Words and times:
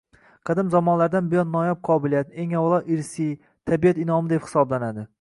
"Qadim 0.49 0.71
zamonlardan 0.75 1.27
buyon 1.33 1.51
noyob 1.57 1.83
qobiliyat, 1.89 2.33
eng 2.45 2.57
avvalo, 2.63 2.83
irsiy, 2.97 3.31
tabiat 3.71 4.05
inʼomi 4.07 4.37
deb 4.37 4.47
hisoblanadi. 4.49 5.07